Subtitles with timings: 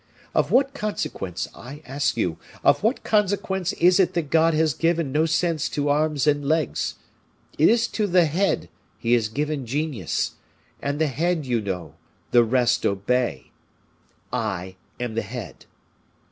[0.33, 5.11] Of what consequence, I ask you, of what consequence is it that God has given
[5.11, 6.95] no sense to arms and legs?
[7.59, 8.67] It is to the head
[8.97, 10.31] he has given genius,
[10.81, 11.93] and the head, you know,
[12.31, 13.51] the rest obey.
[14.33, 15.65] I am the head."